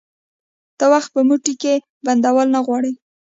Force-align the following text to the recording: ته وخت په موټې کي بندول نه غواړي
ته 0.77 0.85
وخت 0.93 1.09
په 1.15 1.21
موټې 1.27 1.53
کي 1.61 1.75
بندول 2.05 2.47
نه 2.55 2.59
غواړي 2.65 2.91